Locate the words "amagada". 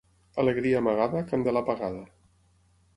0.79-1.23